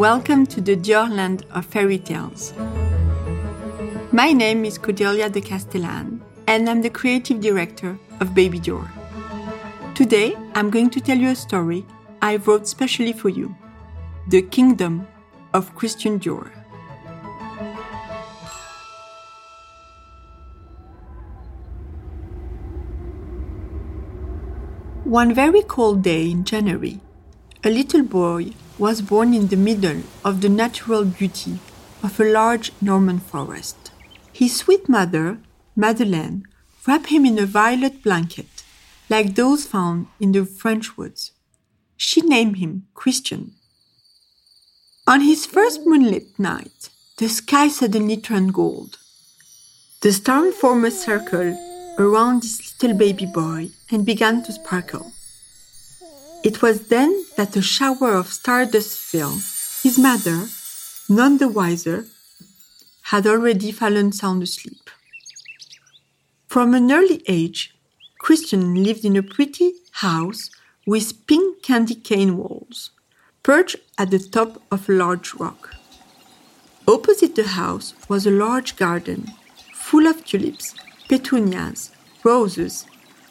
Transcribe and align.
Welcome 0.00 0.46
to 0.46 0.62
the 0.62 0.76
Dior 0.76 1.14
land 1.14 1.44
of 1.50 1.66
fairy 1.66 1.98
tales. 1.98 2.54
My 4.12 4.32
name 4.32 4.64
is 4.64 4.78
Cordelia 4.78 5.28
de 5.28 5.42
Castellane, 5.42 6.22
and 6.46 6.70
I'm 6.70 6.80
the 6.80 6.88
creative 6.88 7.38
director 7.38 7.98
of 8.18 8.34
Baby 8.34 8.60
Dior. 8.60 8.88
Today, 9.94 10.34
I'm 10.54 10.70
going 10.70 10.88
to 10.88 11.02
tell 11.02 11.18
you 11.18 11.28
a 11.28 11.34
story 11.34 11.84
I 12.22 12.36
wrote 12.36 12.66
specially 12.66 13.12
for 13.12 13.28
you 13.28 13.54
The 14.28 14.40
Kingdom 14.40 15.06
of 15.52 15.74
Christian 15.74 16.18
Dior. 16.18 16.48
One 25.04 25.34
very 25.34 25.60
cold 25.60 26.02
day 26.02 26.30
in 26.30 26.44
January, 26.44 27.02
a 27.62 27.68
little 27.68 28.02
boy 28.02 28.50
was 28.78 29.02
born 29.02 29.34
in 29.34 29.48
the 29.48 29.56
middle 29.56 30.02
of 30.24 30.40
the 30.40 30.48
natural 30.48 31.04
beauty 31.04 31.58
of 32.02 32.18
a 32.18 32.24
large 32.24 32.72
Norman 32.80 33.18
forest. 33.18 33.90
His 34.32 34.56
sweet 34.56 34.88
mother, 34.88 35.38
Madeleine, 35.76 36.44
wrapped 36.86 37.08
him 37.08 37.26
in 37.26 37.38
a 37.38 37.44
violet 37.44 38.02
blanket, 38.02 38.62
like 39.10 39.34
those 39.34 39.66
found 39.66 40.06
in 40.18 40.32
the 40.32 40.46
French 40.46 40.96
woods. 40.96 41.32
She 41.98 42.22
named 42.22 42.56
him 42.56 42.86
Christian. 42.94 43.52
On 45.06 45.20
his 45.20 45.44
first 45.44 45.80
moonlit 45.84 46.38
night, 46.38 46.88
the 47.18 47.28
sky 47.28 47.68
suddenly 47.68 48.16
turned 48.16 48.54
gold. 48.54 48.96
The 50.00 50.12
storm 50.12 50.52
formed 50.52 50.86
a 50.86 50.90
circle 50.90 51.54
around 51.98 52.42
this 52.42 52.80
little 52.80 52.96
baby 52.96 53.26
boy 53.26 53.68
and 53.90 54.06
began 54.06 54.42
to 54.44 54.52
sparkle. 54.52 55.12
It 56.42 56.62
was 56.62 56.88
then 56.88 57.24
that 57.36 57.54
a 57.56 57.62
shower 57.62 58.14
of 58.14 58.32
stardust 58.32 58.96
fell. 58.96 59.34
His 59.82 59.98
mother, 59.98 60.46
none 61.08 61.36
the 61.36 61.48
wiser, 61.48 62.06
had 63.02 63.26
already 63.26 63.72
fallen 63.72 64.12
sound 64.12 64.42
asleep. 64.42 64.88
From 66.48 66.74
an 66.74 66.90
early 66.90 67.22
age, 67.28 67.74
Christian 68.18 68.82
lived 68.82 69.04
in 69.04 69.16
a 69.16 69.22
pretty 69.22 69.74
house 69.92 70.50
with 70.86 71.26
pink 71.26 71.62
candy 71.62 71.94
cane 71.94 72.36
walls, 72.38 72.90
perched 73.42 73.76
at 73.98 74.10
the 74.10 74.18
top 74.18 74.62
of 74.70 74.88
a 74.88 74.92
large 74.92 75.34
rock. 75.34 75.74
Opposite 76.88 77.36
the 77.36 77.48
house 77.48 77.94
was 78.08 78.26
a 78.26 78.30
large 78.30 78.76
garden 78.76 79.30
full 79.74 80.06
of 80.06 80.24
tulips, 80.24 80.74
petunias, 81.08 81.90
roses, 82.24 82.86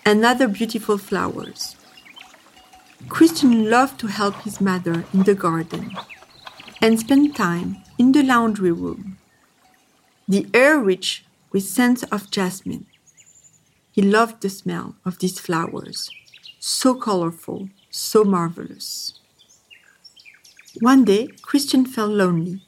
and 0.06 0.24
other 0.24 0.48
beautiful 0.48 0.98
flowers. 0.98 1.76
Christian 3.08 3.70
loved 3.70 4.00
to 4.02 4.08
help 4.08 4.36
his 4.42 4.60
mother 4.60 5.06
in 5.14 5.24
the 5.24 5.34
garden 5.34 5.96
and 6.82 7.00
spend 7.00 7.36
time 7.36 7.78
in 7.98 8.12
the 8.12 8.24
laundry 8.24 8.72
room. 8.72 9.18
The 10.28 10.48
air 10.54 10.78
rich 10.78 11.26
with 11.52 11.64
scents 11.64 12.04
of 12.04 12.30
jasmine. 12.30 12.86
He 13.92 14.02
loved 14.02 14.42
the 14.42 14.50
smell 14.50 14.96
of 15.06 15.20
these 15.20 15.40
flowers, 15.40 16.10
so 16.60 16.94
colorful, 16.94 17.70
so 17.90 18.24
marvelous. 18.24 19.20
One 20.82 21.04
day, 21.04 21.28
Christian 21.42 21.86
felt 21.86 22.12
lonely 22.12 22.62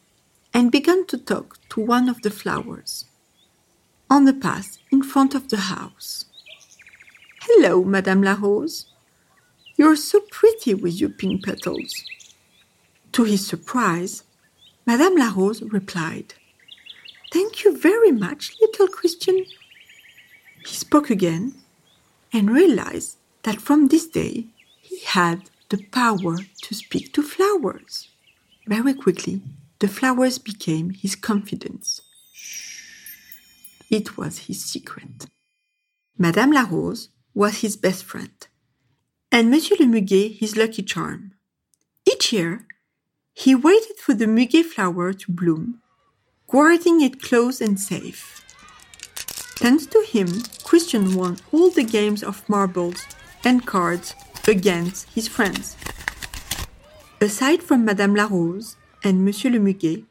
and 0.54 0.72
began 0.72 1.06
to 1.08 1.18
talk 1.18 1.58
to 1.70 1.82
one 1.82 2.10
of 2.10 2.22
the 2.22 2.32
flowers 2.32 3.06
on 4.10 4.26
the 4.26 4.34
path 4.34 4.78
in 4.92 5.04
front 5.04 5.36
of 5.36 5.50
the 5.50 5.58
house. 5.58 6.26
Hello, 7.44 7.84
Madame 7.84 8.24
La 8.24 8.36
Rose. 8.40 8.91
You're 9.82 9.96
so 9.96 10.20
pretty 10.30 10.76
with 10.76 11.02
your 11.02 11.10
pink 11.10 11.44
petals. 11.44 11.92
To 13.14 13.24
his 13.24 13.48
surprise, 13.48 14.22
Madame 14.86 15.16
La 15.16 15.34
Rose 15.36 15.64
replied, 15.64 16.36
Thank 17.34 17.64
you 17.64 17.76
very 17.76 18.12
much, 18.12 18.56
little 18.62 18.88
Christian. 18.88 19.44
He 20.68 20.76
spoke 20.76 21.10
again 21.10 21.56
and 22.32 22.52
realized 22.52 23.18
that 23.42 23.60
from 23.60 23.88
this 23.88 24.06
day 24.06 24.46
he 24.80 25.00
had 25.00 25.50
the 25.70 25.84
power 25.86 26.38
to 26.62 26.76
speak 26.76 27.12
to 27.14 27.24
flowers. 27.24 28.08
Very 28.68 28.94
quickly, 28.94 29.42
the 29.80 29.88
flowers 29.88 30.38
became 30.38 30.92
his 30.92 31.16
confidence. 31.16 32.02
It 33.90 34.16
was 34.16 34.46
his 34.46 34.64
secret. 34.64 35.26
Madame 36.20 36.52
La 36.52 36.68
Rose 36.70 37.10
was 37.34 37.62
his 37.62 37.76
best 37.78 38.04
friend 38.04 38.46
and 39.32 39.50
Monsieur 39.50 39.78
le 39.80 39.86
Muguet 39.86 40.38
his 40.38 40.58
lucky 40.58 40.84
charm. 40.84 41.32
Each 42.06 42.34
year, 42.34 42.66
he 43.34 43.56
waited 43.56 43.98
for 43.98 44.14
the 44.14 44.28
muguet 44.28 44.66
flower 44.66 45.14
to 45.14 45.32
bloom, 45.32 45.82
guarding 46.50 47.00
it 47.02 47.22
close 47.22 47.62
and 47.62 47.80
safe. 47.80 48.42
Thanks 49.56 49.86
to 49.86 50.04
him, 50.06 50.42
Christian 50.64 51.16
won 51.16 51.38
all 51.52 51.70
the 51.70 51.84
games 51.84 52.24
of 52.24 52.48
marbles 52.50 53.06
and 53.46 53.66
cards 53.66 54.16
against 54.48 55.08
his 55.14 55.28
friends. 55.28 55.78
Aside 57.22 57.64
from 57.64 57.86
Madame 57.86 58.16
La 58.16 58.26
Rose 58.26 58.76
and 59.04 59.24
Monsieur 59.24 59.52
le 59.52 59.60
Muguet, 59.60 60.04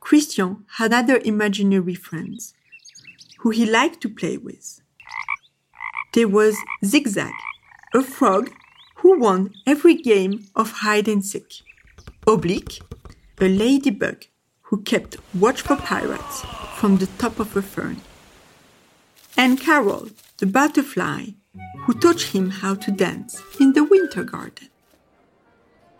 Christian 0.00 0.64
had 0.78 0.94
other 0.94 1.20
imaginary 1.24 1.94
friends 1.94 2.54
who 3.40 3.50
he 3.50 3.66
liked 3.66 4.00
to 4.00 4.08
play 4.08 4.38
with. 4.38 4.80
There 6.14 6.28
was 6.28 6.56
Zigzag, 6.84 7.34
a 7.96 8.02
frog 8.02 8.52
who 8.96 9.18
won 9.18 9.54
every 9.66 9.94
game 9.94 10.44
of 10.54 10.70
hide 10.82 11.08
and 11.08 11.24
seek. 11.24 11.62
Oblique, 12.26 12.82
a 13.40 13.48
ladybug 13.48 14.26
who 14.64 14.82
kept 14.82 15.16
watch 15.34 15.62
for 15.62 15.76
pirates 15.76 16.42
from 16.76 16.98
the 16.98 17.06
top 17.18 17.40
of 17.40 17.56
a 17.56 17.62
fern. 17.62 18.02
And 19.34 19.58
Carol, 19.58 20.10
the 20.36 20.46
butterfly, 20.46 21.28
who 21.80 21.94
taught 21.94 22.20
him 22.20 22.50
how 22.50 22.74
to 22.74 22.90
dance 22.90 23.40
in 23.58 23.72
the 23.72 23.84
winter 23.84 24.24
garden. 24.24 24.68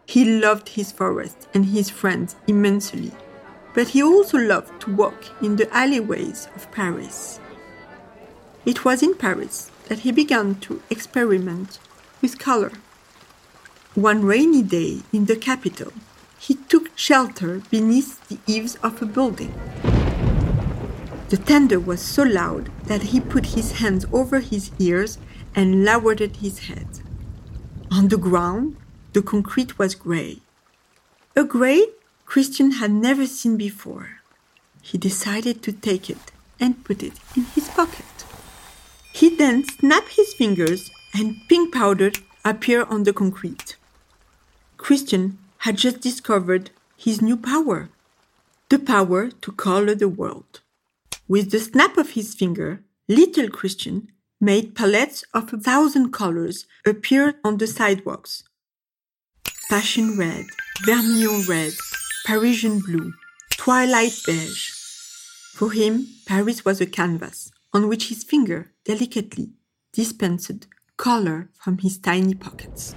He 0.05 0.39
loved 0.39 0.69
his 0.69 0.93
forest 0.93 1.49
and 1.55 1.65
his 1.65 1.89
friends 1.89 2.37
immensely, 2.47 3.11
but 3.75 3.89
he 3.89 4.03
also 4.03 4.37
loved 4.37 4.83
to 4.83 4.95
walk 4.95 5.25
in 5.41 5.57
the 5.57 5.75
alleyways 5.75 6.49
of 6.55 6.71
Paris. 6.73 7.41
It 8.67 8.85
was 8.85 9.03
in 9.03 9.15
Paris 9.15 9.71
that 9.89 10.01
he 10.01 10.13
began 10.13 10.57
to 10.57 10.83
experiment 10.91 11.79
with 12.21 12.39
color. 12.39 12.73
One 13.95 14.25
rainy 14.25 14.63
day 14.63 15.01
in 15.13 15.27
the 15.27 15.37
capital, 15.37 15.93
he 16.39 16.55
took 16.55 16.91
shelter 16.97 17.63
beneath 17.71 18.27
the 18.29 18.39
eaves 18.47 18.77
of 18.83 19.01
a 19.01 19.07
building. 19.07 19.55
The 21.29 21.37
thunder 21.37 21.81
was 21.81 22.01
so 22.01 22.23
loud 22.23 22.71
that 22.85 23.05
he 23.05 23.21
put 23.21 23.47
his 23.47 23.73
hands 23.81 24.07
over 24.13 24.41
his 24.41 24.71
ears 24.79 25.19
and 25.55 25.85
lowered 25.85 26.21
his 26.21 26.61
head. 26.69 26.87
On 27.91 28.09
the 28.09 28.19
ground, 28.19 28.77
the 29.13 29.23
concrete 29.23 29.79
was 29.79 29.95
gray. 29.95 30.41
A 31.35 31.43
gray 31.43 31.87
Christian 32.27 32.73
had 32.73 32.91
never 32.91 33.27
seen 33.27 33.57
before. 33.57 34.21
He 34.83 34.99
decided 34.99 35.63
to 35.63 35.73
take 35.73 36.11
it 36.11 36.33
and 36.61 36.85
put 36.85 37.03
it 37.03 37.15
in 37.37 37.45
his 37.55 37.69
pocket. 37.69 38.05
He 39.13 39.35
then 39.35 39.65
snapped 39.65 40.13
his 40.17 40.35
fingers 40.35 40.91
and 41.19 41.37
pink 41.49 41.73
powder 41.73 42.13
appeared 42.45 42.89
on 42.89 43.05
the 43.05 43.13
concrete. 43.13 43.77
Christian 44.77 45.39
had 45.59 45.77
just 45.77 46.01
discovered 46.01 46.71
his 46.97 47.23
new 47.23 47.37
power 47.37 47.89
the 48.69 48.79
power 48.79 49.31
to 49.31 49.53
color 49.53 49.95
the 49.95 50.09
world. 50.09 50.61
With 51.29 51.51
the 51.53 51.61
snap 51.61 51.97
of 51.97 52.11
his 52.11 52.35
finger, 52.35 52.83
little 53.09 53.49
Christian 53.49 54.09
made 54.41 54.75
palettes 54.75 55.23
of 55.33 55.53
a 55.53 55.57
thousand 55.57 56.13
colors 56.13 56.67
appear 56.85 57.35
on 57.45 57.59
the 57.59 57.67
sidewalks 57.67 58.43
passion 59.69 60.17
red, 60.17 60.45
vermilion 60.85 61.43
red, 61.49 61.73
Parisian 62.25 62.79
blue, 62.81 63.13
twilight 63.51 64.17
beige. 64.25 64.71
For 65.55 65.73
him, 65.73 66.07
Paris 66.27 66.65
was 66.65 66.81
a 66.81 66.87
canvas 66.87 67.51
on 67.73 67.89
which 67.89 68.09
his 68.09 68.23
finger 68.23 68.71
delicately 68.85 69.51
dispensed 69.93 70.67
color 70.97 71.51
from 71.55 71.79
his 71.79 71.99
tiny 71.99 72.35
pockets. 72.35 72.95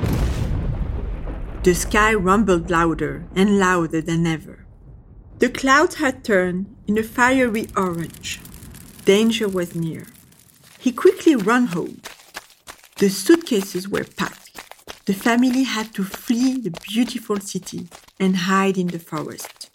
The 1.64 1.76
sky 1.76 2.14
rumbled 2.14 2.70
louder 2.70 3.28
and 3.36 3.60
louder 3.60 4.02
than 4.02 4.26
ever. 4.26 4.66
The 5.40 5.50
clouds 5.50 5.96
had 5.96 6.24
turned 6.24 6.76
in 6.88 6.98
a 6.98 7.04
fiery 7.04 7.68
orange. 7.76 8.40
Danger 9.06 9.48
was 9.48 9.76
near. 9.76 10.08
He 10.80 10.92
quickly 10.92 11.36
ran 11.36 11.68
home. 11.68 12.02
The 12.98 13.10
suitcases 13.10 13.90
were 13.90 14.06
packed. 14.06 15.06
The 15.06 15.14
family 15.14 15.64
had 15.64 15.94
to 15.96 16.04
flee 16.04 16.60
the 16.60 16.72
beautiful 16.90 17.40
city 17.40 17.90
and 18.20 18.36
hide 18.36 18.78
in 18.78 18.88
the 18.88 19.00
forest. 19.00 19.70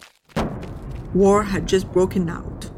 War 1.13 1.45
had 1.45 1.67
just 1.67 1.93
broken 1.93 2.31
out. 2.31 2.71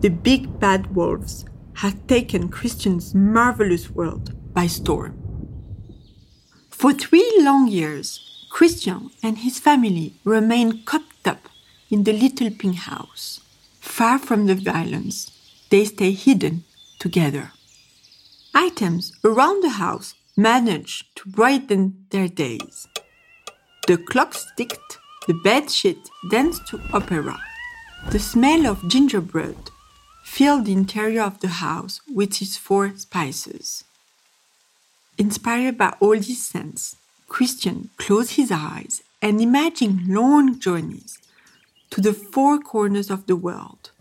The 0.00 0.10
big 0.10 0.58
bad 0.58 0.94
wolves 0.96 1.44
had 1.74 2.08
taken 2.08 2.48
Christian's 2.48 3.14
marvelous 3.14 3.88
world 3.90 4.34
by 4.52 4.66
storm. 4.66 5.18
For 6.70 6.92
three 6.92 7.30
long 7.40 7.68
years, 7.68 8.46
Christian 8.50 9.10
and 9.22 9.38
his 9.38 9.58
family 9.58 10.14
remain 10.24 10.84
cooped 10.84 11.26
up 11.26 11.48
in 11.90 12.04
the 12.04 12.12
little 12.12 12.50
pink 12.50 12.76
house. 12.76 13.40
Far 13.80 14.18
from 14.18 14.46
the 14.46 14.54
violence, 14.54 15.30
they 15.70 15.84
stay 15.84 16.12
hidden 16.12 16.64
together. 16.98 17.52
Items 18.54 19.12
around 19.24 19.62
the 19.62 19.70
house 19.70 20.14
manage 20.36 21.04
to 21.14 21.28
brighten 21.28 22.06
their 22.10 22.28
days. 22.28 22.86
The 23.86 23.96
clocks 23.96 24.46
ticked, 24.56 24.98
the 25.26 25.34
bed 25.34 25.70
sheet 25.70 26.10
danced 26.30 26.66
to 26.68 26.80
opera. 26.92 27.38
The 28.10 28.18
smell 28.18 28.66
of 28.66 28.88
gingerbread 28.88 29.70
filled 30.24 30.66
the 30.66 30.72
interior 30.72 31.22
of 31.22 31.40
the 31.40 31.48
house 31.48 32.00
with 32.12 32.42
its 32.42 32.56
four 32.56 32.96
spices. 32.96 33.84
Inspired 35.22 35.78
by 35.78 35.94
all 36.00 36.18
these 36.18 36.42
scents, 36.48 36.96
Christian 37.28 37.90
closed 37.96 38.32
his 38.32 38.50
eyes 38.50 39.04
and 39.22 39.40
imagined 39.40 40.08
long 40.08 40.58
journeys 40.58 41.16
to 41.90 42.00
the 42.00 42.12
four 42.12 42.58
corners 42.58 43.08
of 43.08 43.28
the 43.28 43.36
world. 43.36 43.92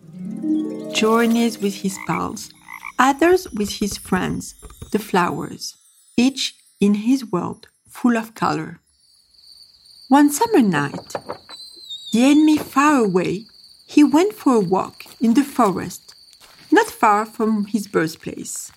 Journeys 0.96 1.60
with 1.60 1.76
his 1.84 1.96
pals, 2.08 2.50
others 2.98 3.48
with 3.52 3.70
his 3.70 4.00
friends, 4.00 4.56
the 4.92 4.98
flowers, 4.98 5.76
each 6.18 6.56
in 6.80 6.96
his 6.96 7.24
world 7.32 7.68
full 7.88 8.18
of 8.18 8.34
color. 8.34 8.80
One 10.08 10.32
summer 10.32 10.64
night, 10.64 11.14
the 12.14 12.24
enemy 12.24 12.58
far 12.58 12.96
away, 12.96 13.46
he 13.86 14.04
went 14.04 14.34
for 14.34 14.56
a 14.56 14.60
walk 14.76 15.04
in 15.20 15.36
the 15.36 15.44
forest, 15.44 16.16
not 16.72 16.88
far 16.88 17.28
from 17.28 17.66
his 17.66 17.88
birthplace. 17.88 18.72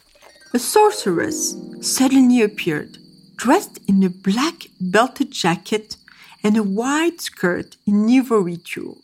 A 0.54 0.58
sorceress 0.60 1.56
suddenly 1.80 2.40
appeared, 2.40 2.98
dressed 3.34 3.80
in 3.88 4.04
a 4.04 4.08
black 4.08 4.68
belted 4.80 5.32
jacket 5.32 5.96
and 6.44 6.56
a 6.56 6.62
white 6.62 7.20
skirt 7.20 7.76
in 7.88 8.08
ivory 8.08 8.58
tulle. 8.58 9.02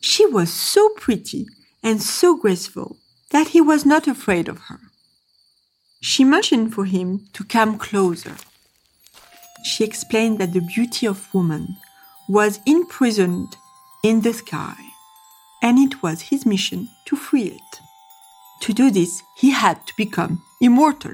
She 0.00 0.24
was 0.24 0.52
so 0.52 0.90
pretty 0.90 1.48
and 1.82 2.00
so 2.00 2.36
graceful 2.36 2.98
that 3.30 3.48
he 3.48 3.60
was 3.60 3.84
not 3.84 4.06
afraid 4.06 4.46
of 4.46 4.60
her. 4.68 4.78
She 6.00 6.22
motioned 6.22 6.72
for 6.72 6.84
him 6.84 7.26
to 7.32 7.42
come 7.42 7.76
closer. 7.76 8.36
She 9.64 9.82
explained 9.82 10.38
that 10.38 10.52
the 10.52 10.60
beauty 10.60 11.08
of 11.08 11.34
woman 11.34 11.66
was 12.28 12.60
imprisoned 12.64 13.56
in 14.04 14.20
the 14.20 14.32
sky, 14.32 14.76
and 15.60 15.80
it 15.80 16.00
was 16.00 16.30
his 16.30 16.46
mission 16.46 16.90
to 17.06 17.16
free 17.16 17.48
it. 17.58 17.80
To 18.64 18.72
do 18.72 18.90
this, 18.90 19.22
he 19.36 19.50
had 19.50 19.86
to 19.86 19.92
become 19.94 20.42
immortal. 20.58 21.12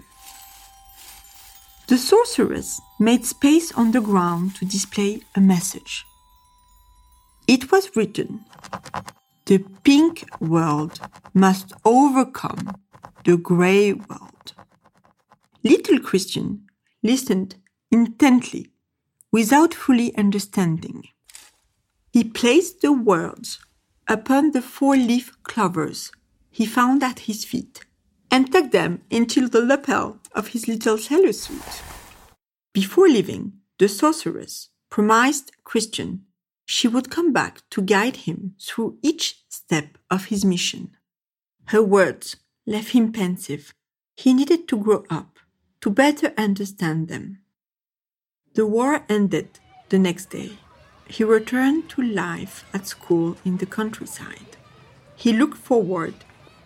The 1.88 1.99
sorceress 1.99 2.81
made 3.00 3.26
space 3.26 3.73
on 3.73 3.91
the 3.91 4.00
ground 4.00 4.55
to 4.56 4.64
display 4.64 5.23
a 5.35 5.41
message. 5.41 6.05
It 7.49 7.73
was 7.73 7.97
written 7.97 8.44
The 9.47 9.64
pink 9.82 10.29
world 10.38 11.00
must 11.35 11.73
overcome 11.85 12.76
the 13.25 13.37
gray 13.37 13.94
world. 13.94 14.53
Little 15.64 15.99
Christian 15.99 16.69
listened 17.03 17.56
intently 17.91 18.70
without 19.32 19.75
fully 19.75 20.17
understanding. 20.17 21.03
He 22.12 22.23
placed 22.23 22.81
the 22.81 22.93
words 22.93 23.58
upon 24.06 24.53
the 24.53 24.62
four 24.62 24.94
leaf 24.94 25.32
clovers 25.43 26.12
he 26.50 26.67
found 26.67 27.02
at 27.02 27.20
his 27.20 27.44
feet 27.44 27.85
and 28.31 28.52
tucked 28.52 28.73
them 28.73 29.02
into 29.11 29.49
the 29.49 29.61
lapel 29.61 30.19
of 30.32 30.49
his 30.49 30.69
little 30.69 30.99
sailor 30.99 31.32
suit. 31.32 31.82
Before 32.73 33.08
leaving, 33.08 33.55
the 33.79 33.88
sorceress 33.88 34.69
promised 34.91 35.52
Christian 35.64 36.25
she 36.67 36.87
would 36.87 37.11
come 37.11 37.32
back 37.32 37.62
to 37.70 37.82
guide 37.82 38.17
him 38.29 38.55
through 38.61 38.99
each 39.02 39.43
step 39.49 39.99
of 40.08 40.26
his 40.26 40.44
mission. 40.44 40.97
Her 41.67 41.82
words 41.82 42.37
left 42.67 42.91
him 42.91 43.11
pensive. 43.12 43.75
He 44.17 44.32
needed 44.35 44.69
to 44.69 44.76
grow 44.76 45.05
up 45.11 45.38
to 45.81 45.91
better 45.91 46.32
understand 46.38 47.08
them. 47.08 47.41
The 48.55 48.67
war 48.67 49.05
ended 49.08 49.58
the 49.88 49.99
next 49.99 50.31
day. 50.31 50.58
He 51.08 51.25
returned 51.25 51.88
to 51.91 52.03
life 52.03 52.64
at 52.73 52.87
school 52.87 53.37
in 53.44 53.56
the 53.56 53.67
countryside. 53.67 54.56
He 55.17 55.32
looked 55.32 55.58
forward 55.58 56.14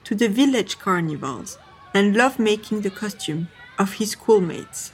to 0.04 0.14
the 0.14 0.28
village 0.28 0.78
carnivals 0.78 1.58
and 1.92 2.16
loved 2.16 2.38
making 2.38 2.80
the 2.80 2.90
costume 2.90 3.48
of 3.78 3.94
his 3.94 4.10
schoolmates. 4.10 4.92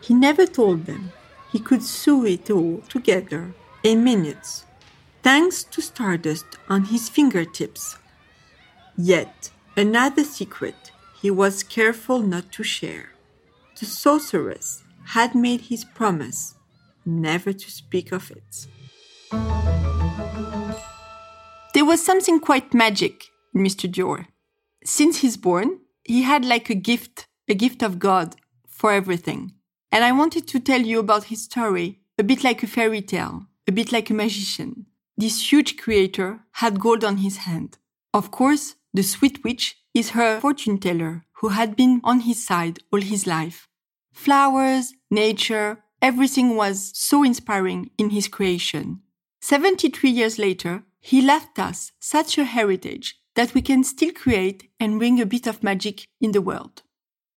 He 0.00 0.14
never 0.14 0.46
told 0.46 0.86
them 0.86 1.12
he 1.52 1.58
could 1.58 1.82
sew 1.82 2.24
it 2.24 2.50
all 2.50 2.82
together 2.88 3.52
in 3.82 4.04
minutes, 4.04 4.64
thanks 5.22 5.64
to 5.64 5.80
stardust 5.80 6.46
on 6.68 6.84
his 6.84 7.08
fingertips. 7.08 7.96
Yet 8.96 9.50
another 9.76 10.24
secret 10.24 10.92
he 11.20 11.30
was 11.30 11.62
careful 11.62 12.20
not 12.20 12.50
to 12.52 12.62
share. 12.62 13.10
The 13.78 13.86
sorceress 13.86 14.82
had 15.06 15.34
made 15.34 15.62
his 15.62 15.84
promise 15.84 16.54
never 17.04 17.52
to 17.52 17.70
speak 17.70 18.12
of 18.12 18.30
it. 18.30 18.66
There 21.72 21.84
was 21.84 22.04
something 22.04 22.40
quite 22.40 22.74
magic 22.74 23.30
in 23.54 23.62
Mr. 23.62 23.90
Dior. 23.90 24.26
Since 24.84 25.18
he's 25.18 25.36
born, 25.36 25.80
he 26.04 26.22
had 26.22 26.44
like 26.44 26.70
a 26.70 26.74
gift, 26.74 27.26
a 27.48 27.54
gift 27.54 27.82
of 27.82 27.98
God 27.98 28.36
for 28.68 28.92
everything. 28.92 29.52
And 29.92 30.04
I 30.04 30.12
wanted 30.12 30.46
to 30.48 30.60
tell 30.60 30.80
you 30.80 30.98
about 30.98 31.24
his 31.24 31.44
story, 31.44 32.00
a 32.18 32.22
bit 32.22 32.44
like 32.44 32.62
a 32.62 32.66
fairy 32.66 33.02
tale 33.02 33.46
a 33.70 33.72
bit 33.72 33.92
like 33.92 34.10
a 34.10 34.14
magician. 34.14 34.86
This 35.16 35.52
huge 35.52 35.76
creator 35.76 36.40
had 36.54 36.80
gold 36.80 37.04
on 37.04 37.18
his 37.18 37.36
hand. 37.46 37.78
Of 38.12 38.32
course, 38.32 38.74
the 38.92 39.04
sweet 39.04 39.44
witch 39.44 39.76
is 39.94 40.10
her 40.10 40.40
fortune 40.40 40.78
teller 40.78 41.24
who 41.34 41.50
had 41.50 41.76
been 41.76 42.00
on 42.02 42.20
his 42.20 42.44
side 42.44 42.80
all 42.92 43.00
his 43.00 43.28
life. 43.28 43.68
Flowers, 44.12 44.94
nature, 45.08 45.84
everything 46.02 46.56
was 46.56 46.90
so 46.94 47.22
inspiring 47.22 47.90
in 47.96 48.10
his 48.10 48.26
creation. 48.26 49.02
73 49.40 50.10
years 50.10 50.36
later, 50.36 50.82
he 50.98 51.22
left 51.22 51.60
us 51.60 51.92
such 52.00 52.36
a 52.36 52.44
heritage 52.44 53.19
that 53.34 53.54
we 53.54 53.62
can 53.62 53.84
still 53.84 54.12
create 54.12 54.70
and 54.78 54.98
bring 54.98 55.20
a 55.20 55.26
bit 55.26 55.46
of 55.46 55.62
magic 55.62 56.04
in 56.20 56.32
the 56.32 56.42
world. 56.42 56.82